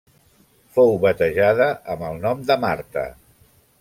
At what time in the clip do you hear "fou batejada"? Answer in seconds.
0.77-1.67